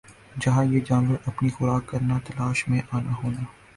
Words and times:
جَہاں 0.41 0.63
یِہ 0.65 0.79
جانور 0.87 1.17
اپنی 1.29 1.49
خوراک 1.55 1.83
کرنا 1.89 2.17
تلاش 2.25 2.67
میں 2.69 2.81
آنا 2.95 3.13
ہونا 3.23 3.43